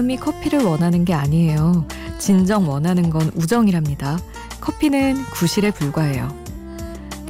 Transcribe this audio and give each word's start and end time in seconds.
내 0.00 0.02
마음이 0.02 0.16
커피를 0.16 0.62
원하는 0.62 1.04
게 1.04 1.12
아니에요. 1.12 1.86
진정 2.18 2.70
원하는 2.70 3.10
건 3.10 3.30
우정이랍니다. 3.34 4.18
커피는 4.60 5.22
구실에 5.26 5.70
불과해요. 5.70 6.34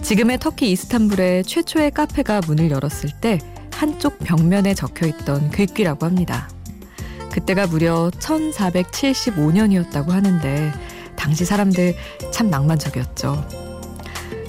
지금의 0.02 0.38
터키 0.38 0.70
이스탄불의 0.70 1.44
최초의 1.44 1.90
카페가 1.90 2.42
문을 2.46 2.70
열었을 2.70 3.10
때 3.20 3.38
한쪽 3.72 4.20
벽면에 4.20 4.74
적혀 4.74 5.08
있던 5.08 5.50
글귀라고 5.50 6.06
합니다. 6.06 6.48
그때가 7.32 7.66
무려 7.66 8.08
1475년이었다고 8.20 10.10
하는데 10.10 10.72
당시 11.16 11.44
사람들 11.44 11.96
참 12.30 12.50
낭만적이었죠. 12.50 13.59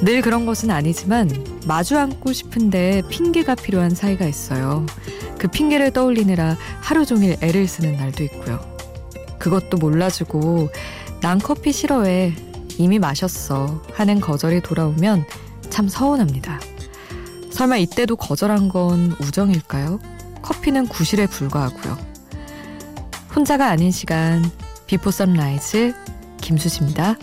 늘 0.03 0.21
그런 0.21 0.45
것은 0.45 0.71
아니지만 0.71 1.29
마주 1.67 1.97
앉고 1.97 2.33
싶은데 2.33 3.03
핑계가 3.09 3.55
필요한 3.55 3.91
사이가 3.91 4.25
있어요. 4.25 4.85
그 5.37 5.47
핑계를 5.47 5.91
떠올리느라 5.91 6.57
하루 6.79 7.05
종일 7.05 7.37
애를 7.41 7.67
쓰는 7.67 7.97
날도 7.97 8.23
있고요. 8.23 8.59
그것도 9.37 9.77
몰라주고 9.77 10.69
난 11.21 11.37
커피 11.37 11.71
싫어해 11.71 12.33
이미 12.77 12.97
마셨어 12.97 13.83
하는 13.93 14.19
거절이 14.19 14.61
돌아오면 14.61 15.25
참 15.69 15.87
서운합니다. 15.87 16.59
설마 17.51 17.77
이때도 17.77 18.15
거절한 18.15 18.69
건 18.69 19.15
우정일까요? 19.21 19.99
커피는 20.41 20.87
구실에 20.87 21.27
불과하고요. 21.27 21.97
혼자가 23.35 23.69
아닌 23.69 23.91
시간 23.91 24.43
비포 24.87 25.11
선라이즈 25.11 25.93
김수지입니다. 26.41 27.17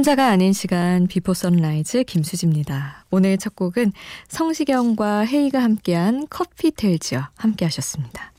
혼자가 0.00 0.28
아닌 0.28 0.54
시간 0.54 1.06
비포 1.06 1.34
선라이즈 1.34 2.04
김수지입니다. 2.04 3.04
오늘 3.10 3.36
첫 3.36 3.54
곡은 3.54 3.92
성시경과 4.28 5.26
헤이가 5.26 5.62
함께한 5.62 6.26
Coffee 6.30 6.70
Tales와 6.70 7.32
함께 7.36 7.66
하셨습니다. 7.66 8.32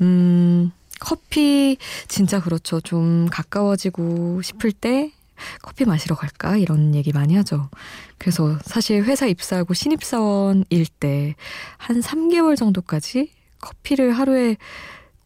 음, 0.00 0.72
커피 0.98 1.76
진짜 2.08 2.40
그렇죠. 2.40 2.80
좀 2.80 3.26
가까워지고 3.30 4.40
싶을 4.40 4.72
때 4.72 5.12
커피 5.60 5.84
마시러 5.84 6.16
갈까? 6.16 6.56
이런 6.56 6.94
얘기 6.94 7.12
많이 7.12 7.36
하죠. 7.36 7.68
그래서 8.16 8.58
사실 8.64 9.04
회사 9.04 9.26
입사하고 9.26 9.74
신입사원일 9.74 10.86
때 10.98 11.34
한 11.76 12.00
3개월 12.00 12.56
정도까지 12.56 13.30
커피를 13.60 14.12
하루에 14.12 14.56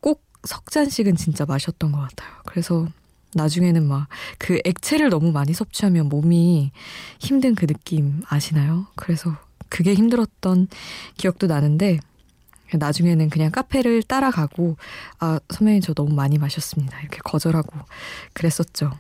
꼭 0.01 0.25
석 0.45 0.71
잔씩은 0.73 1.15
진짜 1.15 1.45
마셨던 1.47 1.93
것 1.93 2.01
같아요. 2.01 2.31
그래서 2.47 2.89
나중에는 3.35 3.87
막 3.87 4.09
그 4.39 4.61
액체를 4.65 5.09
너무 5.09 5.33
많이 5.33 5.53
섭취하면 5.53 6.09
몸이 6.09 6.73
힘든 7.19 7.55
그 7.55 7.67
느낌 7.67 8.23
아시나요? 8.29 8.87
그래서 8.97 9.37
그게 9.69 9.95
힘들었던 9.95 10.69
기억도 11.17 11.47
나는데 11.47 12.01
나중에는 12.75 13.31
그냥 13.31 13.51
카페를 13.51 14.03
따라가고 14.03 14.77
아 15.21 15.39
선배님 15.51 15.83
저 15.83 15.95
너무 15.95 16.15
많이 16.15 16.39
마셨습니다 16.39 16.99
이렇게 17.01 17.19
거절하고 17.25 17.73
그랬었죠. 18.33 18.91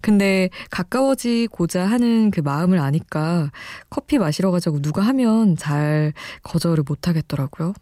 근데 0.00 0.50
가까워지고자 0.70 1.86
하는 1.86 2.30
그 2.30 2.40
마음을 2.40 2.78
아니까 2.78 3.50
커피 3.88 4.18
마시러 4.18 4.50
가자고 4.50 4.82
누가 4.82 5.02
하면 5.02 5.56
잘 5.56 6.12
거절을 6.42 6.84
못 6.86 7.08
하겠더라고요. 7.08 7.72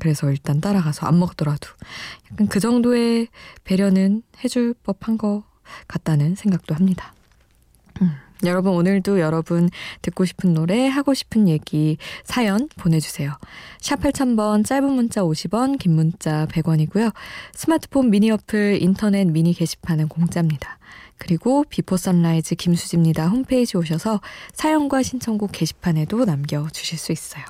그래서 0.00 0.30
일단 0.30 0.60
따라가서 0.60 1.06
안 1.06 1.18
먹더라도 1.18 1.68
약간 2.32 2.48
그 2.48 2.58
정도의 2.58 3.28
배려는 3.64 4.22
해줄 4.42 4.74
법한 4.82 5.18
것 5.18 5.44
같다는 5.86 6.34
생각도 6.34 6.74
합니다. 6.74 7.14
음, 8.02 8.12
여러분 8.44 8.72
오늘도 8.72 9.20
여러분 9.20 9.68
듣고 10.02 10.24
싶은 10.24 10.54
노래 10.54 10.88
하고 10.88 11.14
싶은 11.14 11.48
얘기 11.48 11.98
사연 12.24 12.68
보내주세요. 12.76 13.32
샵 13.80 14.00
8000번 14.00 14.64
짧은 14.64 14.90
문자 14.90 15.22
50원 15.22 15.78
긴 15.78 15.94
문자 15.94 16.46
100원이고요. 16.46 17.12
스마트폰 17.52 18.10
미니 18.10 18.30
어플 18.30 18.82
인터넷 18.82 19.26
미니 19.26 19.52
게시판은 19.52 20.08
공짜입니다. 20.08 20.78
그리고 21.18 21.64
비포 21.68 21.98
선라이즈 21.98 22.54
김수지입니다. 22.54 23.28
홈페이지 23.28 23.76
오셔서 23.76 24.22
사연과 24.54 25.02
신청곡 25.02 25.52
게시판에도 25.52 26.24
남겨주실 26.24 26.98
수 26.98 27.12
있어요. 27.12 27.44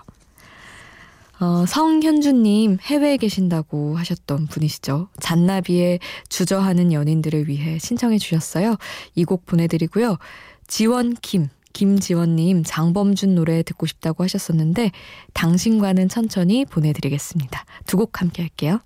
어, 1.40 1.64
성현주님 1.66 2.78
해외에 2.82 3.16
계신다고 3.16 3.96
하셨던 3.96 4.46
분이시죠. 4.48 5.08
잔나비의 5.20 5.98
주저하는 6.28 6.92
연인들을 6.92 7.48
위해 7.48 7.78
신청해 7.78 8.18
주셨어요. 8.18 8.76
이 9.14 9.24
곡 9.24 9.46
보내드리고요. 9.46 10.18
지원 10.66 11.14
김 11.22 11.48
김지원님 11.72 12.64
장범준 12.64 13.36
노래 13.36 13.62
듣고 13.62 13.86
싶다고 13.86 14.24
하셨었는데 14.24 14.90
당신과는 15.32 16.08
천천히 16.08 16.64
보내드리겠습니다. 16.64 17.64
두 17.86 17.96
곡 17.96 18.20
함께 18.20 18.42
할게요. 18.42 18.80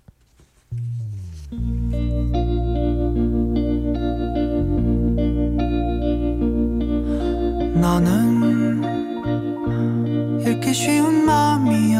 나는 7.95 8.81
읽기 10.45 10.73
쉬운 10.73 11.25
마음이야 11.25 11.94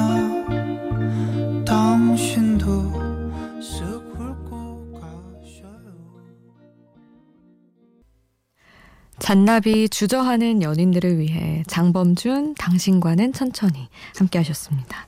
잔나비 9.20 9.90
주저하는 9.90 10.62
연인들을 10.62 11.18
위해 11.18 11.64
장범준 11.66 12.54
당신과는 12.56 13.34
천천히 13.34 13.90
함께 14.16 14.38
하셨습니다. 14.38 15.08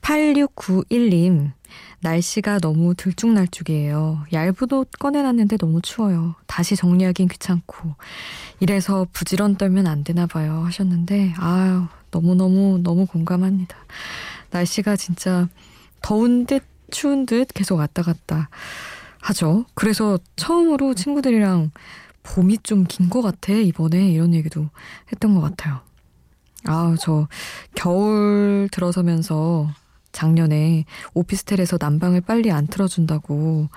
8691님 0.00 1.52
날씨가 2.00 2.58
너무 2.58 2.96
들쭉날쭉이에요. 2.96 4.24
얇은 4.32 4.72
옷 4.72 4.90
꺼내놨는데 4.98 5.56
너무 5.58 5.80
추워요. 5.80 6.34
다시 6.48 6.74
정리하긴 6.74 7.28
귀찮고 7.28 7.94
이래서 8.58 9.06
부지런 9.12 9.56
떨면 9.56 9.86
안 9.86 10.02
되나 10.02 10.26
봐요 10.26 10.62
하셨는데 10.64 11.34
아유 11.38 11.84
너무너무 12.10 12.80
너무 12.82 13.06
공감합니다. 13.06 13.76
날씨가 14.52 14.96
진짜 14.96 15.48
더운 16.02 16.46
듯 16.46 16.62
추운 16.90 17.26
듯 17.26 17.48
계속 17.54 17.76
왔다 17.76 18.02
갔다 18.02 18.48
하죠. 19.20 19.64
그래서 19.74 20.18
처음으로 20.36 20.94
친구들이랑 20.94 21.70
봄이 22.22 22.58
좀 22.62 22.84
긴 22.84 23.08
것 23.10 23.22
같아 23.22 23.52
이번에 23.52 24.10
이런 24.10 24.34
얘기도 24.34 24.68
했던 25.10 25.34
것 25.34 25.40
같아요. 25.40 25.80
아, 26.66 26.94
저 27.00 27.26
겨울 27.74 28.68
들어서면서 28.70 29.68
작년에 30.12 30.84
오피스텔에서 31.14 31.78
난방을 31.80 32.20
빨리 32.20 32.50
안 32.52 32.66
틀어준다고 32.66 33.68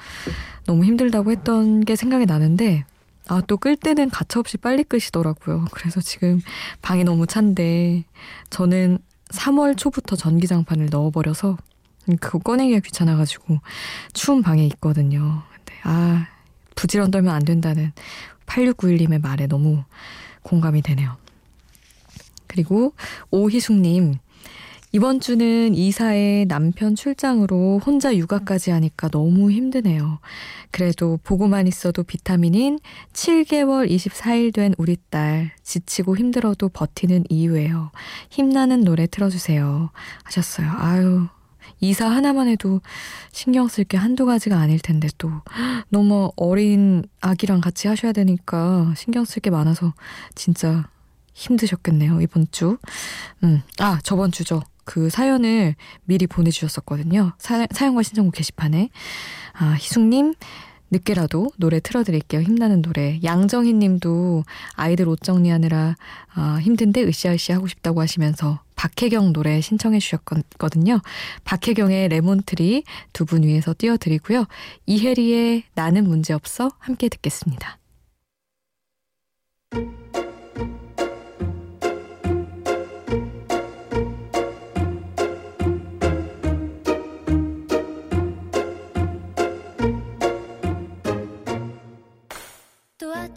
너무 0.65 0.83
힘들다고 0.83 1.31
했던 1.31 1.81
게 1.85 1.95
생각이 1.95 2.25
나는데 2.25 2.83
아, 3.27 3.41
또 3.47 3.57
끌 3.57 3.75
때는 3.77 4.09
가차없이 4.09 4.57
빨리 4.57 4.83
끄시더라고요. 4.83 5.65
그래서 5.71 6.01
지금 6.01 6.41
방이 6.81 7.03
너무 7.03 7.25
찬데 7.25 8.03
저는 8.51 8.99
3월 9.29 9.77
초부터 9.77 10.15
전기장판을 10.15 10.89
넣어버려서 10.91 11.57
그거 12.19 12.39
꺼내기가 12.39 12.79
귀찮아가지고 12.79 13.59
추운 14.13 14.41
방에 14.41 14.65
있거든요. 14.67 15.43
근데 15.55 15.73
아 15.83 16.27
부지런 16.75 17.11
떨면 17.11 17.33
안 17.33 17.43
된다는 17.43 17.91
8691님의 18.45 19.21
말에 19.21 19.47
너무 19.47 19.83
공감이 20.43 20.81
되네요. 20.81 21.17
그리고 22.47 22.93
오희숙님 23.31 24.15
이번 24.95 25.19
주는 25.19 25.75
이사에 25.75 26.45
남편 26.45 26.95
출장으로 26.95 27.81
혼자 27.85 28.15
육아까지 28.15 28.71
하니까 28.71 29.09
너무 29.09 29.51
힘드네요. 29.51 30.19
그래도 30.71 31.19
보고만 31.21 31.67
있어도 31.67 32.03
비타민인 32.03 32.79
7개월 33.11 33.91
24일 33.91 34.53
된 34.53 34.73
우리 34.77 34.95
딸 35.09 35.51
지치고 35.63 36.15
힘들어도 36.15 36.69
버티는 36.69 37.25
이유예요. 37.29 37.91
힘나는 38.29 38.85
노래 38.85 39.05
틀어주세요. 39.05 39.89
하셨어요. 40.23 40.71
아유 40.77 41.27
이사 41.81 42.09
하나만 42.09 42.47
해도 42.47 42.79
신경 43.33 43.67
쓸 43.67 43.83
게 43.83 43.97
한두 43.97 44.25
가지가 44.25 44.57
아닐 44.57 44.79
텐데 44.79 45.09
또 45.17 45.29
너무 45.89 46.31
어린 46.37 47.03
아기랑 47.19 47.59
같이 47.59 47.89
하셔야 47.89 48.13
되니까 48.13 48.93
신경 48.95 49.25
쓸 49.25 49.41
게 49.41 49.49
많아서 49.49 49.93
진짜 50.35 50.87
힘드셨겠네요, 51.33 52.21
이번 52.21 52.47
주. 52.49 52.77
음, 53.43 53.61
아, 53.79 53.99
저번 54.03 54.31
주죠. 54.31 54.61
그 54.85 55.09
사연을 55.09 55.75
미리 56.05 56.27
보내주셨었거든요. 56.27 57.33
사, 57.37 57.67
사연과 57.71 58.03
신청곡 58.03 58.35
게시판에. 58.35 58.89
아, 59.53 59.73
희숙님, 59.73 60.33
늦게라도 60.91 61.49
노래 61.57 61.79
틀어드릴게요. 61.79 62.41
힘나는 62.41 62.81
노래. 62.81 63.19
양정희 63.23 63.73
님도 63.73 64.43
아이들 64.75 65.09
옷 65.09 65.21
정리하느라 65.21 65.95
아, 66.35 66.59
힘든데 66.61 67.03
으쌰으쌰 67.03 67.55
하고 67.55 67.67
싶다고 67.67 68.01
하시면서 68.01 68.61
박혜경 68.75 69.33
노래 69.33 69.61
신청해 69.61 69.99
주셨거든요. 69.99 71.01
박혜경의 71.43 72.09
Lemon 72.09 72.50
Tree 72.50 72.83
두 73.13 73.25
분 73.25 73.41
위해서 73.43 73.73
띄워드리고요. 73.75 74.45
이혜리의 74.85 75.63
나는 75.73 76.07
문제없어 76.07 76.69
함께 76.77 77.09
듣겠습니다. 77.09 77.79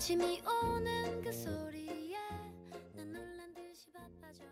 아침이 0.09 0.41
오는 0.65 1.21
그 1.23 1.31
소리에 1.31 2.17
난 2.97 3.13
놀란 3.13 3.53
듯이 3.53 3.89
바빠져야 3.93 4.49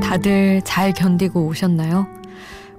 다들 0.00 0.62
잘 0.62 0.92
견디고 0.92 1.44
오셨나요? 1.48 2.06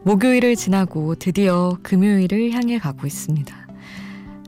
목요일을 0.03 0.55
지나고 0.55 1.15
드디어 1.15 1.77
금요일을 1.83 2.51
향해 2.51 2.79
가고 2.79 3.05
있습니다. 3.07 3.53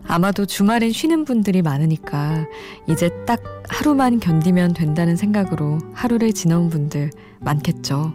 아마도 0.08 0.46
주말엔 0.46 0.94
쉬는 0.94 1.26
분들이 1.26 1.62
많으니까 1.62 2.46
이제 2.88 3.10
딱 3.26 3.57
하루만 3.78 4.20
견디면 4.20 4.74
된다는 4.74 5.16
생각으로 5.16 5.78
하루를 5.94 6.34
지나온 6.34 6.68
분들 6.68 7.12
많겠죠. 7.42 8.12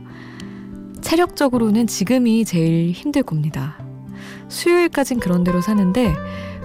체력적으로는 1.02 1.86
지금이 1.86 2.44
제일 2.44 2.90
힘들 2.90 3.22
겁니다. 3.22 3.78
수요일까진 4.48 5.20
그런 5.20 5.44
대로 5.44 5.60
사는데 5.60 6.16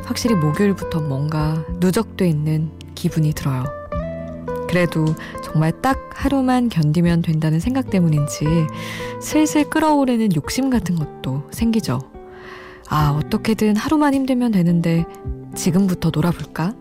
확실히 0.04 0.34
목요일부터 0.34 1.02
뭔가 1.02 1.64
누적돼 1.80 2.28
있는 2.28 2.72
기분이 2.96 3.34
들어요. 3.34 3.66
그래도 4.68 5.06
정말 5.44 5.80
딱 5.80 6.10
하루만 6.16 6.68
견디면 6.68 7.22
된다는 7.22 7.60
생각 7.60 7.92
때문인지 7.92 8.46
슬슬 9.22 9.70
끌어오르는 9.70 10.36
욕심 10.36 10.72
같은 10.72 10.96
것도 10.96 11.44
생기죠. 11.52 12.00
아, 12.90 13.16
어떻게든 13.24 13.76
하루만 13.76 14.16
힘들면 14.16 14.54
되는데 14.54 15.06
지금부터 15.54 16.10
놀아볼까? 16.12 16.74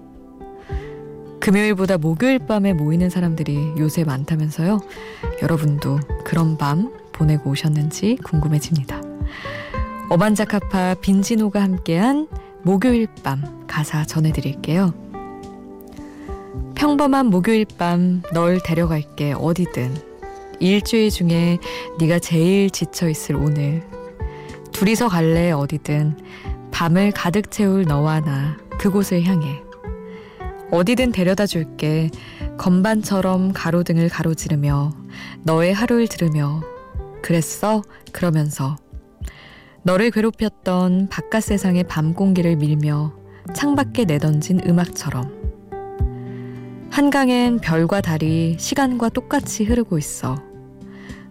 금요일보다 1.46 1.96
목요일 1.96 2.40
밤에 2.40 2.72
모이는 2.72 3.08
사람들이 3.08 3.74
요새 3.78 4.02
많다면서요. 4.02 4.80
여러분도 5.42 6.00
그런 6.24 6.58
밤 6.58 6.92
보내고 7.12 7.50
오셨는지 7.50 8.18
궁금해집니다. 8.24 9.00
어반자카파 10.08 10.96
빈지노가 11.00 11.62
함께한 11.62 12.26
목요일 12.62 13.06
밤 13.22 13.64
가사 13.68 14.04
전해드릴게요. 14.04 14.92
평범한 16.74 17.26
목요일 17.26 17.64
밤 17.78 18.22
널 18.32 18.60
데려갈게 18.60 19.34
어디든 19.38 19.94
일주일 20.58 21.10
중에 21.10 21.58
네가 22.00 22.18
제일 22.18 22.70
지쳐 22.70 23.08
있을 23.08 23.36
오늘 23.36 23.84
둘이서 24.72 25.06
갈래 25.06 25.52
어디든 25.52 26.18
밤을 26.72 27.12
가득 27.12 27.52
채울 27.52 27.84
너와 27.84 28.18
나 28.18 28.56
그곳을 28.80 29.22
향해 29.22 29.62
어디든 30.70 31.12
데려다 31.12 31.46
줄게. 31.46 32.10
건반처럼 32.58 33.52
가로등을 33.52 34.08
가로지르며 34.08 34.90
너의 35.42 35.72
하루를 35.72 36.08
들으며 36.08 36.62
그랬어? 37.22 37.82
그러면서. 38.12 38.76
너를 39.82 40.10
괴롭혔던 40.10 41.08
바깥 41.08 41.44
세상의 41.44 41.84
밤 41.84 42.14
공기를 42.14 42.56
밀며 42.56 43.12
창밖에 43.54 44.04
내던진 44.04 44.60
음악처럼. 44.66 45.36
한강엔 46.90 47.58
별과 47.58 48.00
달이 48.00 48.56
시간과 48.58 49.10
똑같이 49.10 49.64
흐르고 49.64 49.98
있어. 49.98 50.34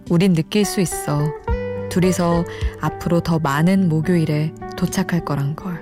우린 0.09 0.33
느낄 0.33 0.63
수 0.63 0.79
있어. 0.79 1.25
둘이서 1.89 2.45
앞으로 2.79 3.19
더 3.19 3.39
많은 3.39 3.89
목요일에 3.89 4.53
도착할 4.77 5.25
거란 5.25 5.55
걸. 5.55 5.74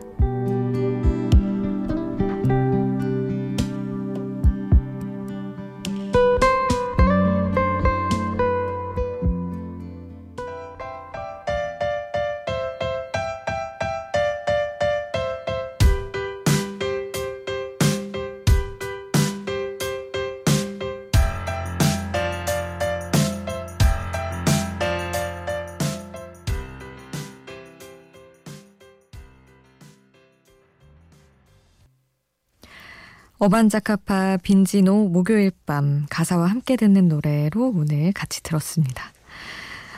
어반자카파 33.40 34.38
빈지노 34.44 35.10
목요일 35.10 35.52
밤 35.66 36.06
가사와 36.10 36.48
함께 36.48 36.76
듣는 36.76 37.08
노래로 37.08 37.74
오늘 37.76 38.12
같이 38.14 38.42
들었습니다. 38.44 39.12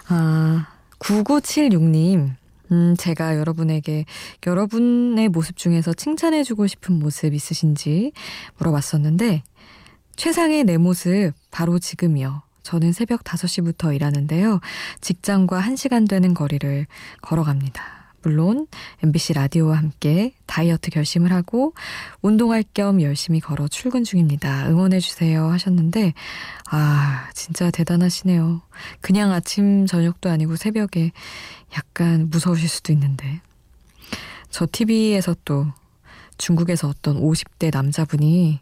아, 0.08 0.68
9976님. 1.00 2.36
음, 2.72 2.96
제가 2.98 3.38
여러분에게 3.38 4.06
여러분의 4.48 5.30
모습 5.30 5.56
중에서 5.56 5.94
칭찬해주고 5.94 6.66
싶은 6.66 6.98
모습 6.98 7.34
있으신지 7.34 8.12
물어봤었는데, 8.58 9.44
최상의 10.16 10.64
내 10.64 10.78
모습 10.78 11.34
바로 11.52 11.78
지금이요. 11.78 12.42
저는 12.64 12.94
새벽 12.94 13.24
5시부터 13.24 13.94
일하는데요. 13.94 14.60
직장과 15.02 15.62
1시간 15.62 16.10
되는 16.10 16.34
거리를 16.34 16.88
걸어갑니다. 17.22 17.95
물론 18.26 18.66
MBC 19.04 19.34
라디오와 19.34 19.78
함께 19.78 20.34
다이어트 20.48 20.90
결심을 20.90 21.32
하고 21.32 21.76
운동할 22.24 22.64
겸 22.74 23.00
열심히 23.04 23.40
걸어 23.40 23.68
출근 23.68 24.04
중입니다. 24.04 24.68
응원해 24.68 25.00
주세요 25.00 25.48
하셨는데, 25.52 26.14
아, 26.72 27.30
진짜 27.36 27.70
대단하시네요. 27.70 28.62
그냥 29.00 29.32
아침, 29.32 29.86
저녁도 29.86 30.32
아니고 30.32 30.56
새벽에 30.56 31.12
약간 31.78 32.32
무서우실 32.32 32.68
수도 32.68 32.92
있는데. 32.94 33.42
저 34.50 34.66
TV에서 34.72 35.36
또 35.46 35.68
중국에서 36.40 36.90
어떤 36.90 37.22
50대 37.22 37.72
남자분이 37.72 38.60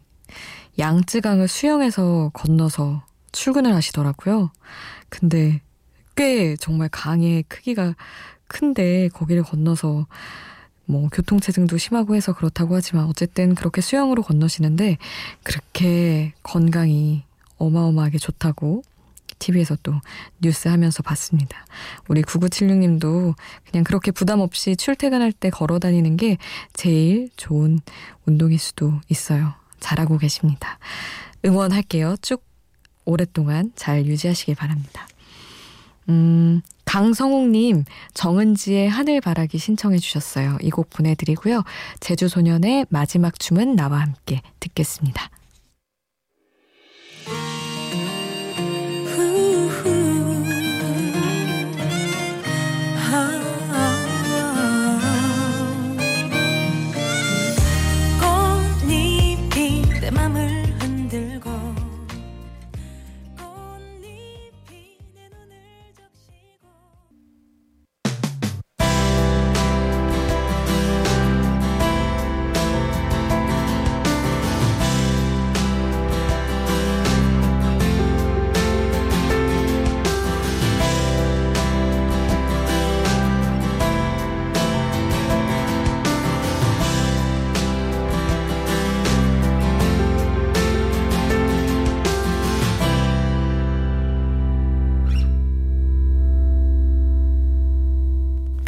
양쯔강을 0.78 1.48
수영해서 1.48 2.32
건너서 2.34 3.02
출근을 3.32 3.74
하시더라고요. 3.74 4.52
근데 5.08 5.62
꽤 6.16 6.56
정말 6.56 6.88
강의 6.90 7.42
크기가 7.44 7.94
큰데 8.46 9.08
거기를 9.12 9.42
건너서 9.42 10.06
뭐 10.86 11.08
교통체증도 11.08 11.78
심하고 11.78 12.14
해서 12.14 12.32
그렇다고 12.34 12.74
하지만 12.74 13.06
어쨌든 13.06 13.54
그렇게 13.54 13.80
수영으로 13.80 14.22
건너시는데 14.22 14.98
그렇게 15.42 16.34
건강이 16.42 17.24
어마어마하게 17.58 18.18
좋다고 18.18 18.82
TV에서 19.38 19.76
또 19.82 19.94
뉴스 20.40 20.68
하면서 20.68 21.02
봤습니다. 21.02 21.64
우리 22.08 22.22
9976님도 22.22 23.34
그냥 23.70 23.84
그렇게 23.84 24.10
부담 24.10 24.40
없이 24.40 24.76
출퇴근할 24.76 25.32
때 25.32 25.50
걸어 25.50 25.78
다니는 25.78 26.16
게 26.16 26.38
제일 26.72 27.30
좋은 27.36 27.80
운동일 28.26 28.58
수도 28.58 29.00
있어요. 29.08 29.54
잘하고 29.80 30.18
계십니다. 30.18 30.78
응원할게요. 31.44 32.16
쭉 32.22 32.42
오랫동안 33.04 33.72
잘 33.76 34.06
유지하시길 34.06 34.54
바랍니다. 34.54 35.06
음, 36.08 36.62
강성욱님, 36.94 37.86
정은지의 38.14 38.88
하늘바라기 38.88 39.58
신청해 39.58 39.98
주셨어요. 39.98 40.58
이 40.62 40.70
곡 40.70 40.90
보내드리고요. 40.90 41.64
제주소년의 41.98 42.86
마지막 42.88 43.36
춤은 43.36 43.74
나와 43.74 43.98
함께 44.00 44.42
듣겠습니다. 44.60 45.28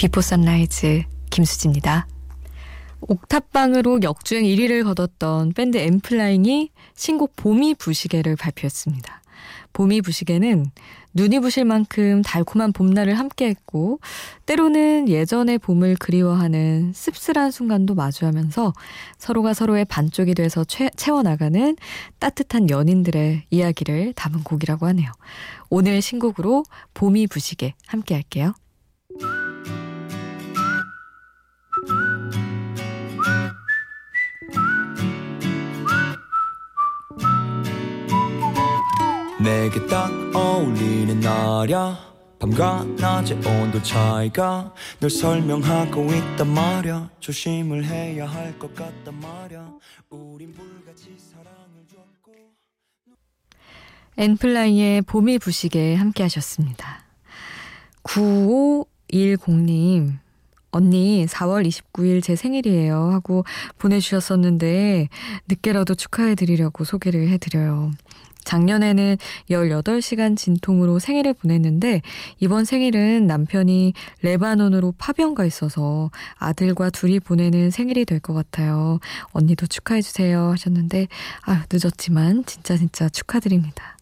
비포 0.06 0.20
선라이즈 0.20 1.02
김수지입니다. 1.30 2.06
옥탑방으로 3.00 4.02
역주행 4.02 4.44
1위를 4.44 4.84
거뒀던 4.84 5.52
밴드 5.52 5.78
엔플라잉이 5.78 6.70
신곡 6.94 7.34
봄이 7.34 7.75
부시게를 7.75 8.36
발표했습니다. 8.36 9.20
봄이 9.72 10.02
부시게는 10.02 10.66
눈이 11.14 11.40
부실 11.40 11.64
만큼 11.64 12.22
달콤한 12.22 12.72
봄날을 12.72 13.18
함께했고 13.18 13.98
때로는 14.46 15.08
예전의 15.08 15.58
봄을 15.58 15.96
그리워하는 15.96 16.92
씁쓸한 16.94 17.50
순간도 17.50 17.96
마주하면서 17.96 18.75
서로가 19.18 19.54
서로의 19.54 19.86
반쪽이 19.86 20.36
돼서 20.36 20.62
채, 20.62 20.88
채워나가는 20.94 21.76
따뜻한 22.20 22.70
연인들의 22.70 23.46
이야기를 23.50 24.12
담은 24.12 24.44
곡이라고 24.44 24.86
하네요. 24.86 25.10
오늘 25.68 26.00
신곡으로 26.00 26.62
봄이 26.94 27.26
부시게 27.26 27.75
함께 27.88 28.14
할게요. 28.14 28.54
내게 39.46 39.86
딱 39.86 40.10
어울리는 40.34 41.20
날야. 41.20 41.96
밤과 42.40 42.82
낮의 42.98 43.38
온도 43.46 43.80
차이가 43.80 44.74
널 44.98 45.08
설명하고 45.08 46.04
있단 46.12 46.52
말야. 46.52 47.10
조심을 47.20 47.84
해야 47.84 48.26
할 48.26 48.58
것 48.58 48.74
같단 48.74 49.14
말야. 49.20 49.70
우린 50.10 50.52
불같이 50.52 51.14
사랑을 51.16 51.86
줬고. 51.88 52.34
엔플라이의 54.18 55.02
봄이 55.02 55.38
부시게 55.38 55.94
함께 55.94 56.24
하셨습니다. 56.24 57.04
9510님 58.02 60.18
언니 60.72 61.24
4월 61.26 61.64
29일 61.68 62.20
제 62.22 62.34
생일이에요 62.34 63.12
하고 63.12 63.44
보내주셨었는데 63.78 65.08
늦게라도 65.48 65.94
축하해드리려고 65.94 66.82
소개를 66.82 67.28
해드려요. 67.28 67.92
작년에는 68.46 69.18
18시간 69.50 70.36
진통으로 70.36 70.98
생일을 70.98 71.34
보냈는데 71.34 72.00
이번 72.40 72.64
생일은 72.64 73.26
남편이 73.26 73.92
레바논으로 74.22 74.94
파병 74.96 75.34
가 75.34 75.44
있어서 75.44 76.10
아들과 76.38 76.88
둘이 76.90 77.20
보내는 77.20 77.70
생일이 77.70 78.04
될 78.06 78.20
것 78.20 78.32
같아요. 78.32 78.98
언니도 79.32 79.66
축하해주세요 79.66 80.52
하셨는데 80.52 81.08
아유 81.42 81.58
늦었지만 81.70 82.44
진짜 82.46 82.76
진짜 82.78 83.08
축하드립니다. 83.10 83.98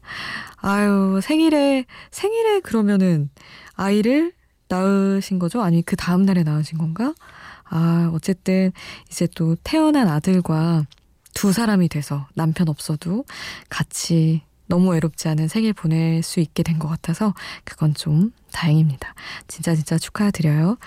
아유 0.59 1.19
생일에 1.23 1.85
생일에 2.13 2.61
그러면은 2.61 3.31
아이를 3.75 4.33
낳으신 4.69 5.39
거죠? 5.39 5.63
아니 5.63 5.83
그 5.83 5.97
다음 5.97 6.23
날에 6.23 6.43
낳으신 6.43 6.79
건가? 6.79 7.15
아 7.65 8.11
어쨌든 8.15 8.73
이제 9.11 9.27
또 9.35 9.57
태어난 9.65 10.07
아들과 10.09 10.85
두 11.35 11.53
사람이 11.53 11.89
돼서 11.89 12.27
남편 12.35 12.69
없어도 12.69 13.25
같이 13.69 14.43
너무 14.67 14.93
외롭지 14.93 15.29
않은 15.29 15.49
생일 15.49 15.73
보낼 15.75 16.23
수 16.23 16.41
있게 16.41 16.63
된 16.63 16.79
것 16.79 16.89
같아서 16.89 17.35
그건 17.65 17.93
좀 17.95 18.33
다행입니다. 18.53 19.15
진짜 19.47 19.75
진짜 19.75 19.99
축하드려요. 19.99 20.79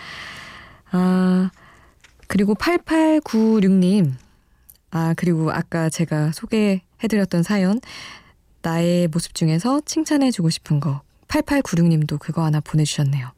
아, 0.91 1.51
그리고 2.27 2.55
8896님. 2.55 4.13
아, 4.91 5.13
그리고 5.15 5.51
아까 5.51 5.89
제가 5.89 6.31
소개해드렸던 6.31 7.43
사연. 7.43 7.79
나의 8.61 9.07
모습 9.09 9.35
중에서 9.35 9.81
칭찬해주고 9.85 10.49
싶은 10.49 10.79
거. 10.79 11.01
8896님도 11.27 12.19
그거 12.19 12.43
하나 12.43 12.59
보내주셨네요. 12.61 13.31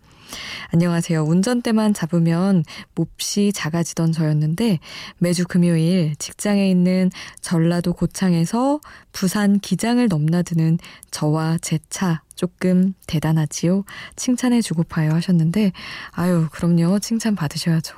안녕하세요. 0.72 1.24
운전대만 1.24 1.96
잡으면 1.96 2.64
몹시 2.94 3.52
작아지던 3.54 4.12
저였는데 4.12 4.78
매주 5.18 5.46
금요일 5.48 6.16
직장에 6.18 6.70
있는 6.70 7.10
전라도 7.42 7.94
고창에서 7.94 8.80
부산 9.12 9.60
기장을 9.60 10.08
넘나드는 10.08 10.78
저와 11.10 11.58
제 11.60 11.80
차 11.90 12.22
조금 12.36 12.94
대단하지요. 13.08 13.84
칭찬해 14.16 14.62
주고파요 14.62 15.12
하셨는데 15.14 15.72
아유 16.12 16.48
그럼요. 16.52 17.00
칭찬 17.00 17.34
받으셔야죠. 17.36 17.96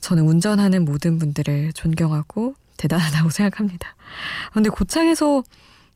저는 0.00 0.24
운전하는 0.24 0.84
모든 0.84 1.18
분들을 1.18 1.72
존경하고 1.72 2.54
대단하다고 2.76 3.30
생각합니다. 3.30 3.96
근데 4.52 4.68
고창에서 4.68 5.42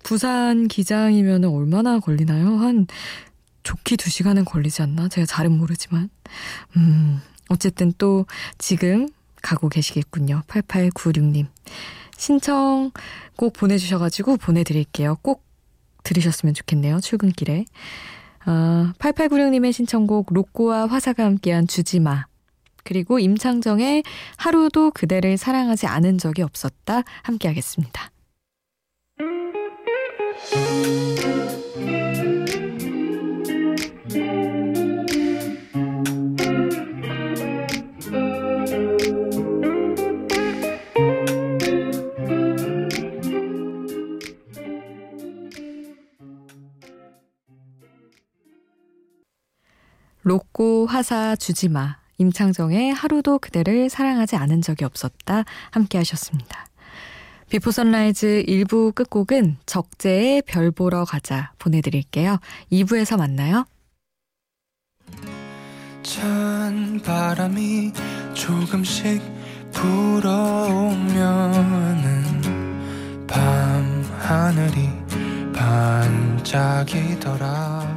부산 0.03 0.67
기장이면 0.67 1.45
얼마나 1.45 1.99
걸리나요? 1.99 2.57
한 2.57 2.87
좋기 3.65 3.97
두 3.97 4.11
시간은 4.11 4.45
걸리지 4.45 4.83
않나? 4.83 5.09
제가 5.09 5.27
잘은 5.27 5.51
모르지만. 5.59 6.09
음, 6.77 7.21
어쨌든 7.49 7.93
또 7.99 8.27
지금 8.59 9.09
가고 9.43 9.69
계시겠군요. 9.69 10.43
8896님. 10.47 11.47
신청 12.17 12.93
꼭 13.37 13.53
보내주셔가지고 13.55 14.37
보내드릴게요. 14.37 15.17
꼭 15.23 15.45
들으셨으면 16.05 16.55
좋겠네요. 16.55 17.01
출근길에. 17.01 17.65
아, 18.45 18.93
8896님의 18.99 19.73
신청곡 19.73 20.33
로꼬와 20.33 20.87
화사가 20.87 21.25
함께한 21.25 21.67
주지마. 21.67 22.27
그리고 22.85 23.19
임창정의 23.19 24.05
하루도 24.37 24.91
그대를 24.91 25.39
사랑하지 25.39 25.87
않은 25.87 26.19
적이 26.19 26.43
없었다. 26.43 27.03
함께 27.23 27.49
하겠습니다. 27.49 28.11
로꼬 50.25 50.87
화사 50.87 51.37
주지마 51.37 51.99
임창정의 52.19 52.93
하루도 52.95 53.39
그대를 53.39 53.89
사랑하지 53.91 54.37
않은 54.37 54.63
적이 54.63 54.87
없었다 54.87 55.45
함께 55.71 55.99
하셨습니다. 55.99 56.67
비포 57.51 57.71
선라이즈 57.71 58.45
1부 58.49 58.95
끝곡은 58.95 59.59
적재의 59.67 60.43
별 60.47 60.71
보러 60.71 61.05
가자 61.05 61.53
보내드릴게요. 61.59 62.39
2부에서 62.73 63.19
만나요. 63.19 63.67
찬 66.03 67.01
바람이 67.05 67.93
조금씩 68.35 69.23
불어오면은 69.73 71.15
밤 73.27 74.05
하늘이 74.19 74.89
반짝이더라. 76.45 77.94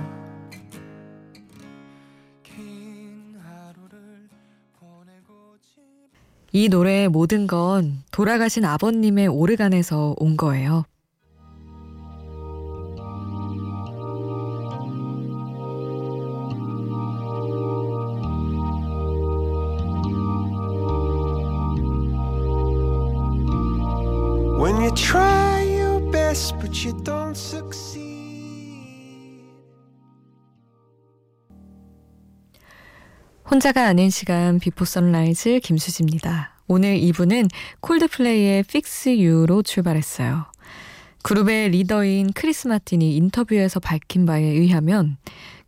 이 6.58 6.70
노래의 6.70 7.08
모든 7.08 7.46
건 7.46 8.02
돌아가신 8.10 8.66
아버님의 8.66 9.28
오르간에서 9.28 10.16
온 10.18 10.38
거예요. 10.38 10.86
혼자가 33.50 33.88
아닌 33.88 34.10
시간 34.10 34.60
비포 34.60 34.84
선라이즈 34.84 35.62
김수지입니다. 35.64 36.52
오늘 36.68 36.98
2부는 37.00 37.50
콜드플레이의 37.80 38.60
Fix 38.60 39.08
You로 39.08 39.64
출발했어요. 39.64 40.48
그룹의 41.24 41.70
리더인 41.70 42.34
크리스 42.34 42.68
마틴이 42.68 43.16
인터뷰에서 43.16 43.80
밝힌 43.80 44.26
바에 44.26 44.44
의하면 44.44 45.16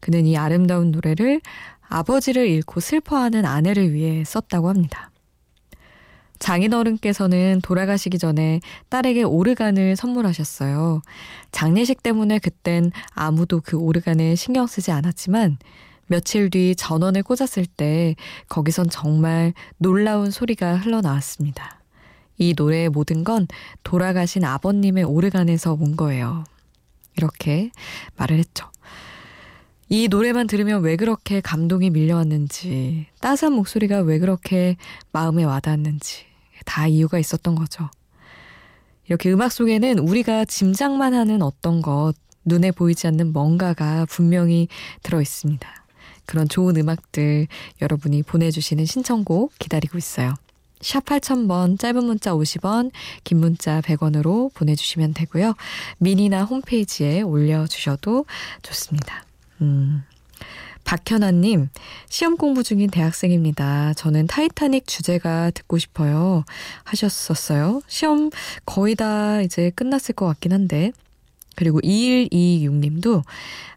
그는 0.01 0.25
이 0.25 0.35
아름다운 0.35 0.91
노래를 0.91 1.39
아버지를 1.87 2.49
잃고 2.49 2.81
슬퍼하는 2.81 3.45
아내를 3.45 3.93
위해 3.93 4.25
썼다고 4.25 4.67
합니다. 4.67 5.09
장인어른께서는 6.39 7.61
돌아가시기 7.63 8.17
전에 8.19 8.59
딸에게 8.89 9.23
오르간을 9.23 9.95
선물하셨어요. 9.95 11.01
장례식 11.53 12.03
때문에 12.03 12.39
그땐 12.39 12.91
아무도 13.13 13.61
그 13.61 13.77
오르간에 13.77 14.35
신경 14.35 14.67
쓰지 14.67 14.91
않았지만 14.91 15.57
며칠 16.09 16.49
뒤 16.49 16.75
전원을 16.75 17.21
꽂았을 17.21 17.65
때 17.67 18.15
거기선 18.47 18.89
정말 18.89 19.53
놀라운 19.77 20.31
소리가 20.31 20.77
흘러나왔습니다. 20.77 21.79
이 22.37 22.55
노래의 22.57 22.89
모든 22.89 23.23
건 23.23 23.47
돌아가신 23.83 24.43
아버님의 24.43 25.03
오르간에서 25.03 25.73
온 25.73 25.95
거예요. 25.95 26.45
이렇게 27.15 27.69
말을 28.17 28.39
했죠. 28.39 28.65
이 29.87 30.07
노래만 30.07 30.47
들으면 30.47 30.81
왜 30.81 30.95
그렇게 30.95 31.41
감동이 31.41 31.89
밀려왔는지, 31.89 33.07
따스한 33.21 33.53
목소리가 33.53 33.99
왜 34.01 34.19
그렇게 34.19 34.77
마음에 35.11 35.43
와닿았는지, 35.43 36.25
다 36.65 36.87
이유가 36.87 37.19
있었던 37.19 37.55
거죠. 37.55 37.89
이렇게 39.07 39.31
음악 39.31 39.51
속에는 39.51 39.99
우리가 39.99 40.45
짐작만 40.45 41.13
하는 41.13 41.41
어떤 41.41 41.81
것, 41.81 42.13
눈에 42.45 42.71
보이지 42.71 43.07
않는 43.07 43.33
뭔가가 43.33 44.05
분명히 44.05 44.67
들어 45.03 45.21
있습니다. 45.21 45.67
그런 46.29 46.47
좋은 46.47 46.77
음악들 46.77 47.47
여러분이 47.81 48.21
보내주시는 48.21 48.85
신청곡 48.85 49.51
기다리고 49.57 49.97
있어요. 49.97 50.35
샵 50.79 51.03
8000번 51.03 51.79
짧은 51.79 52.03
문자 52.03 52.33
50원 52.33 52.91
긴 53.23 53.39
문자 53.39 53.81
100원으로 53.81 54.53
보내주시면 54.53 55.15
되고요. 55.15 55.55
미니나 55.97 56.43
홈페이지에 56.43 57.21
올려주셔도 57.23 58.25
좋습니다. 58.61 59.25
음. 59.61 60.03
박현아님, 60.83 61.69
시험 62.09 62.37
공부 62.37 62.61
중인 62.61 62.91
대학생입니다. 62.91 63.95
저는 63.95 64.27
타이타닉 64.27 64.85
주제가 64.85 65.49
듣고 65.49 65.79
싶어요. 65.79 66.45
하셨었어요. 66.83 67.81
시험 67.87 68.29
거의 68.67 68.93
다 68.93 69.41
이제 69.41 69.71
끝났을 69.71 70.13
것 70.13 70.27
같긴 70.27 70.53
한데. 70.53 70.91
그리고 71.59 71.81
2126님도 71.81 73.21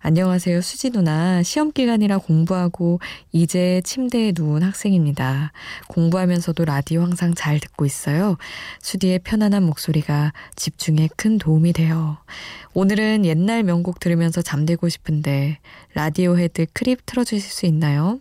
안녕하세요 0.02 0.60
수지 0.60 0.90
누나 0.90 1.42
시험 1.42 1.72
기간이라 1.72 2.18
공부하고 2.18 3.00
이제 3.32 3.82
침대에 3.84 4.32
누운 4.36 4.62
학생입니다. 4.62 5.50
공부하면서도 5.88 6.64
라디오 6.64 7.02
항상 7.02 7.34
잘 7.34 7.58
듣고 7.58 7.84
있어요. 7.84 8.36
수디의 8.82 9.18
편안한 9.24 9.64
목소리가 9.64 10.32
집중에 10.54 11.08
큰 11.16 11.38
도움이 11.38 11.72
돼요. 11.72 12.18
오늘은 12.72 13.24
옛날 13.24 13.64
명곡 13.64 13.98
들으면서 13.98 14.42
잠들고 14.42 14.88
싶은데 14.88 15.58
라디오헤드 15.94 16.66
Creep 16.72 17.04
틀어주실 17.04 17.50
수 17.50 17.66
있나요? 17.66 18.20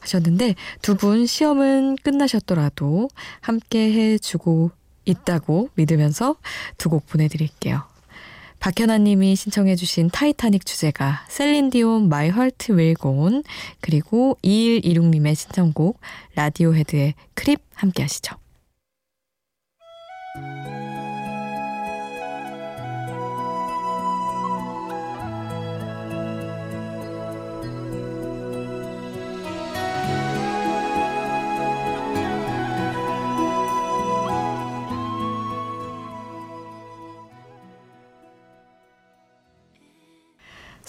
하셨는데 0.00 0.54
두 0.80 0.94
분 0.94 1.26
시험은 1.26 1.96
끝나셨더라도 2.02 3.10
함께 3.42 3.92
해주고 3.92 4.70
있다고 5.04 5.68
믿으면서 5.74 6.36
두 6.78 6.88
곡 6.88 7.06
보내드릴게요. 7.06 7.82
박현아님이 8.60 9.36
신청해주신 9.36 10.10
타이타닉 10.10 10.66
주제가 10.66 11.24
셀린디온 11.28 12.08
My 12.08 12.30
Heart 12.30 12.72
Will 12.72 13.08
Go 13.08 13.26
On 13.26 13.44
그리고 13.80 14.36
2126님의 14.44 15.34
신청곡 15.34 16.00
라디오헤드의 16.34 17.14
Creep 17.34 17.60
함께 17.74 18.02
하시죠. 18.02 18.36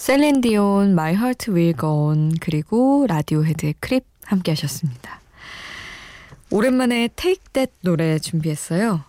셀린디온, 0.00 0.94
Will 1.50 1.74
Go 1.78 2.06
On 2.06 2.32
그리고 2.40 3.04
라디오헤드의 3.06 3.74
Creep 3.80 4.06
함께 4.24 4.52
하셨습니다. 4.52 5.20
오랜만에 6.50 7.08
Take 7.14 7.44
That 7.52 7.70
노래 7.82 8.18
준비했어요. 8.18 9.04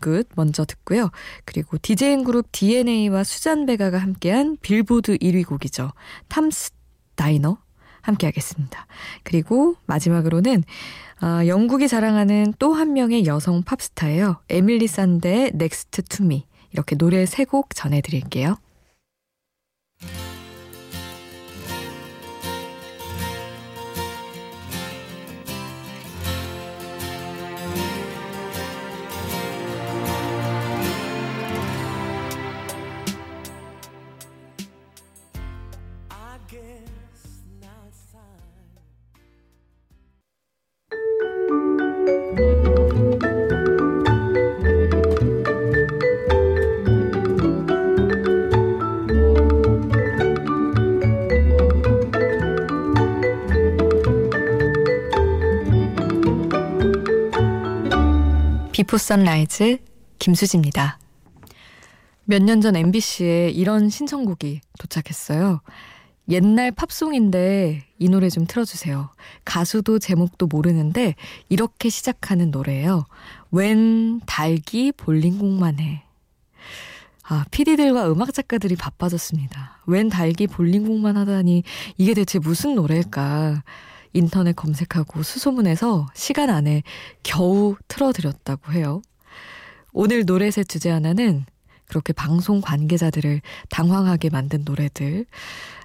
Good 0.00 0.28
먼저 0.36 0.64
듣고요. 0.64 1.10
그리고 1.44 1.78
디제잉 1.82 2.22
그룹 2.22 2.46
DNA와 2.52 3.24
수잔 3.24 3.66
베가가 3.66 3.98
함께한 3.98 4.56
빌보드 4.62 5.18
1위 5.18 5.44
곡이죠. 5.44 5.90
Tom's 6.28 6.70
Diner 7.16 7.58
함께 8.00 8.28
하겠습니다. 8.28 8.86
그리고 9.24 9.74
마지막으로는 9.86 10.62
어, 11.22 11.44
영국이 11.48 11.88
자랑하는 11.88 12.54
또 12.60 12.72
한 12.74 12.92
명의 12.92 13.26
여성 13.26 13.64
팝스타예요. 13.64 14.36
에밀리 14.48 14.86
산데의 14.86 15.50
Next 15.54 15.90
to 15.90 16.04
이렇게 16.70 16.94
노래 16.94 17.26
세 17.26 17.44
곡 17.44 17.74
전해드릴게요. 17.74 18.58
비포 58.74 58.98
선라이즈 58.98 59.78
김수지입니다. 60.18 60.98
몇 62.24 62.42
년 62.42 62.60
전 62.60 62.74
MBC에 62.74 63.50
이런 63.50 63.88
신청곡이 63.88 64.60
도착했어요. 64.80 65.60
옛날 66.28 66.72
팝송인데 66.72 67.84
이 68.00 68.08
노래 68.08 68.28
좀 68.30 68.46
틀어주세요. 68.46 69.10
가수도 69.44 70.00
제목도 70.00 70.48
모르는데 70.48 71.14
이렇게 71.48 71.88
시작하는 71.88 72.50
노래예요. 72.50 73.04
웬 73.52 74.20
닭이 74.26 74.90
볼링공만 74.90 75.78
해. 75.78 76.02
아, 77.22 77.44
PD들과 77.52 78.10
음악 78.10 78.34
작가들이 78.34 78.74
바빠졌습니다. 78.74 79.82
웬 79.86 80.08
닭이 80.08 80.48
볼링공만 80.48 81.16
하다니 81.16 81.62
이게 81.96 82.14
대체 82.14 82.40
무슨 82.40 82.74
노래일까? 82.74 83.62
인터넷 84.14 84.56
검색하고 84.56 85.22
수소문해서 85.22 86.06
시간 86.14 86.48
안에 86.48 86.82
겨우 87.22 87.76
틀어드렸다고 87.88 88.72
해요. 88.72 89.02
오늘 89.92 90.24
노래셋 90.24 90.68
주제 90.68 90.90
하나는 90.90 91.44
그렇게 91.88 92.12
방송 92.14 92.60
관계자들을 92.62 93.42
당황하게 93.68 94.30
만든 94.30 94.62
노래들, 94.64 95.26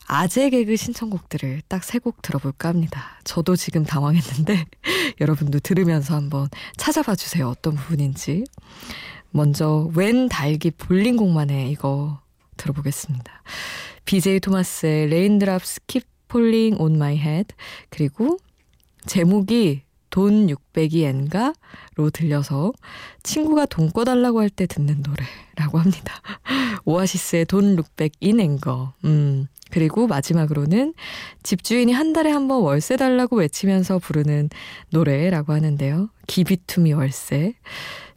아재 0.07 0.49
개그 0.49 0.75
신청곡들을 0.75 1.61
딱 1.67 1.83
세 1.83 1.99
곡 1.99 2.21
들어볼까 2.21 2.69
합니다. 2.69 3.19
저도 3.25 3.55
지금 3.55 3.83
당황했는데 3.83 4.65
여러분도 5.21 5.59
들으면서 5.59 6.15
한번 6.15 6.47
찾아봐 6.77 7.15
주세요. 7.15 7.47
어떤 7.49 7.75
부분인지. 7.75 8.45
먼저 9.31 9.89
웬 9.93 10.27
달기 10.29 10.71
볼링곡만 10.71 11.51
해 11.51 11.69
이거 11.69 12.19
들어보겠습니다. 12.57 13.43
BJ 14.05 14.39
토마스의 14.39 15.07
Raindrops 15.09 15.61
Keep 15.61 16.03
Falling 16.29 16.77
on 16.79 16.97
My 16.97 17.17
Head 17.17 17.53
그리고 17.89 18.37
제목이 19.05 19.81
돈 20.09 20.47
600이 20.47 21.03
엔가로 21.03 22.09
들려서 22.13 22.71
친구가 23.23 23.65
돈 23.67 23.91
꺼달라고 23.91 24.39
할 24.41 24.49
때 24.49 24.65
듣는 24.65 25.03
노래라고 25.03 25.77
합니다. 25.77 26.13
오아시스의 26.85 27.45
돈 27.45 27.75
600인 27.75 28.39
앵거. 28.39 28.93
음. 29.05 29.47
그리고 29.71 30.07
마지막으로는 30.07 30.95
집주인이 31.43 31.93
한 31.93 32.11
달에 32.11 32.31
한 32.31 32.47
번 32.47 32.61
월세 32.63 32.97
달라고 32.97 33.35
외치면서 33.35 33.99
부르는 33.99 34.49
노래라고 34.89 35.53
하는데요. 35.53 36.09
Give 36.25 36.52
it 36.52 36.66
to 36.66 36.80
me 36.80 36.93
월세, 36.93 37.53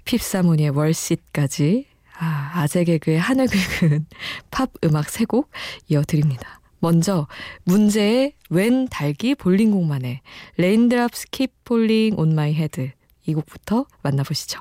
핍스 0.07 0.34
하모니의 0.34 0.71
Worth 0.71 1.19
It까지 1.19 1.87
아, 2.18 2.53
아재 2.55 2.85
개그의 2.85 3.18
한 3.21 3.49
획을 3.49 3.80
그은 3.80 4.07
팝 4.51 4.70
음악 4.85 5.11
세 5.11 5.27
곡 5.27 5.51
이어드립니다. 5.88 6.62
먼저 6.83 7.29
문제의 7.64 8.33
웬 8.51 8.88
닭이 8.88 9.37
볼링공만의 9.37 10.21
Raindrops 10.57 11.12
Keep 11.12 11.51
Falling 11.64 12.18
on 12.18 12.35
My 12.35 12.55
Head 12.55 12.90
이 13.25 13.35
곡부터 13.35 13.87
만나보시죠. 14.03 14.61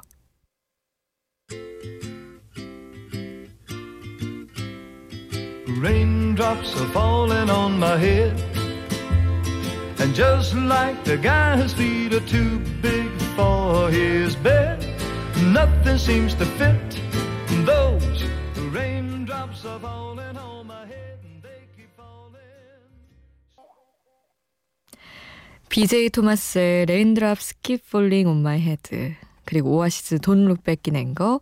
BJ 25.72 26.10
토마스의 26.10 26.86
Raindrops 26.86 27.38
Keep 27.40 27.82
Falling 27.90 28.28
on 28.28 28.42
My 28.44 28.60
Head 28.62 29.14
그리고 29.46 29.78
오아시스 29.78 30.20
Don't 30.20 30.46
Look 30.46 30.84
Back 30.84 30.92
in 30.92 31.16
Anger 31.16 31.40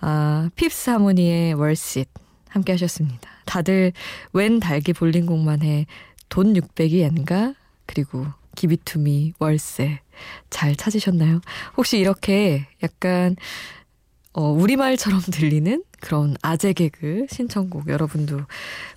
아, 0.00 0.48
핍스 0.54 0.90
하모니의 0.90 1.54
Worth 1.54 1.93
It 1.93 2.08
함께 2.48 2.72
하셨습니다. 2.72 3.28
다들 3.44 3.92
웬 4.32 4.58
닭이 4.60 4.92
볼링공만 4.92 5.62
해 5.62 5.86
돈 6.30 6.52
600이 6.54 7.00
엔가? 7.04 7.54
그리고 7.86 8.26
Give 8.54 8.85
it 8.85 9.01
to 9.01 9.16
me 9.16 9.32
월세 9.38 10.00
잘 10.50 10.76
찾으셨나요? 10.76 11.40
혹시 11.76 11.98
이렇게 11.98 12.66
약간 12.82 13.34
어, 14.34 14.50
우리말처럼 14.50 15.20
들리는 15.32 15.82
그런 16.00 16.36
아재 16.42 16.74
개그 16.74 17.26
신청곡 17.30 17.88
여러분도 17.88 18.40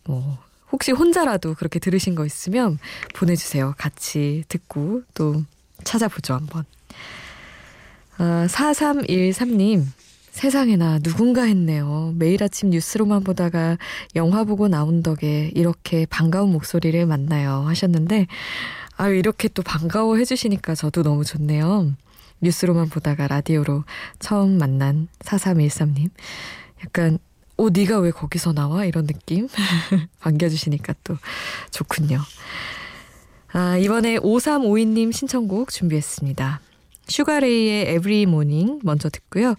뭐 0.03 0.37
혹시 0.71 0.91
혼자라도 0.91 1.53
그렇게 1.55 1.79
들으신 1.79 2.15
거 2.15 2.25
있으면 2.25 2.79
보내주세요. 3.13 3.73
같이 3.77 4.43
듣고 4.47 5.03
또 5.13 5.43
찾아보죠, 5.83 6.33
한번. 6.33 6.65
아, 8.17 8.47
4313님, 8.49 9.85
세상에나 10.31 10.99
누군가 10.99 11.43
했네요. 11.43 12.13
매일 12.15 12.43
아침 12.43 12.69
뉴스로만 12.69 13.23
보다가 13.23 13.77
영화 14.15 14.43
보고 14.43 14.67
나온 14.67 15.03
덕에 15.03 15.51
이렇게 15.55 16.05
반가운 16.05 16.51
목소리를 16.51 17.05
만나요. 17.05 17.63
하셨는데, 17.67 18.27
아유, 18.97 19.15
이렇게 19.15 19.47
또 19.47 19.61
반가워 19.63 20.17
해주시니까 20.17 20.75
저도 20.75 21.03
너무 21.03 21.25
좋네요. 21.25 21.91
뉴스로만 22.41 22.89
보다가 22.89 23.27
라디오로 23.27 23.83
처음 24.19 24.57
만난 24.57 25.07
4313님. 25.19 26.09
약간 26.85 27.19
어, 27.61 27.69
네가 27.69 27.99
왜 27.99 28.09
거기서 28.09 28.53
나와? 28.53 28.85
이런 28.85 29.05
느낌 29.05 29.47
반겨주시니까 30.19 30.95
또 31.03 31.15
좋군요. 31.69 32.19
아, 33.53 33.77
이번에 33.77 34.17
5352님 34.17 35.13
신청곡 35.13 35.69
준비했습니다. 35.69 36.59
슈가레이의 37.07 37.93
Every 37.93 38.25
Morning 38.25 38.79
먼저 38.83 39.09
듣고요. 39.09 39.55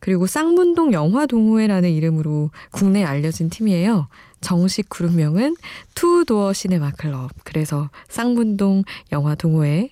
그리고 0.00 0.26
쌍문동 0.26 0.92
영화 0.92 1.24
동호회라는 1.24 1.90
이름으로 1.90 2.50
국내에 2.72 3.04
알려진 3.04 3.48
팀이에요. 3.48 4.08
정식 4.42 4.90
그룹명은 4.90 5.56
투도어 5.94 6.52
시네마 6.52 6.90
클럽. 6.92 7.30
그래서 7.44 7.88
쌍문동 8.08 8.84
영화 9.12 9.34
동호회. 9.34 9.90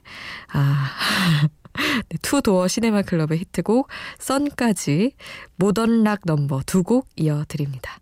아. 0.52 0.90
네, 2.08 2.18
투도어 2.22 2.68
시네마 2.68 3.02
클럽의 3.02 3.38
히트곡 3.38 3.88
썬까지 4.18 5.12
모던 5.56 6.04
락 6.04 6.20
넘버 6.24 6.62
두 6.66 6.82
곡 6.84 7.08
이어드립니다. 7.16 7.98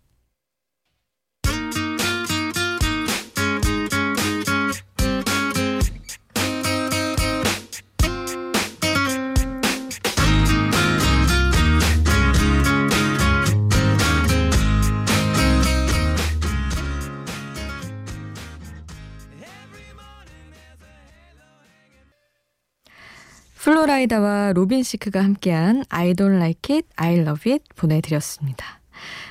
플로라이다와 23.63 24.51
로빈 24.51 24.83
시크가 24.83 25.23
함께한 25.23 25.85
I 25.87 26.11
don't 26.11 26.35
like 26.35 26.75
it, 26.75 26.85
I 26.97 27.19
love 27.19 27.49
it 27.49 27.63
보내드렸습니다. 27.77 28.81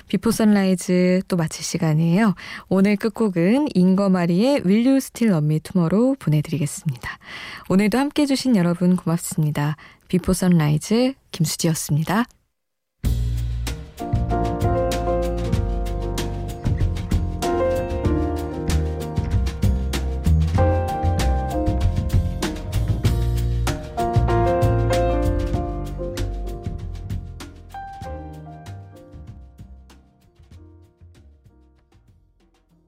비포 0.09 0.31
선라이즈 0.31 1.21
또 1.29 1.37
마칠 1.37 1.63
시간이에요. 1.63 2.35
오늘 2.71 2.97
끝곡은 2.97 3.69
잉거마리의 3.75 4.63
Will 4.65 4.87
You 4.87 4.97
Still 4.97 5.35
Love 5.35 5.47
Me 5.47 5.61
Tomorrow 5.61 6.17
보내드리겠습니다. 6.19 7.19
오늘도 7.69 7.99
함께 7.99 8.23
해주신 8.23 8.57
여러분 8.57 8.97
고맙습니다. 8.97 9.77
비포 10.09 10.33
선라이즈 10.33 11.13
김수지였습니다. 11.31 12.25